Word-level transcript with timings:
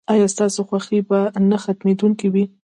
ایا 0.13 0.25
ستاسو 0.33 0.59
خوښي 0.69 0.99
به 1.09 1.19
نه 1.49 1.57
ختمیدونکې 1.63 2.27
وي؟ 2.33 2.45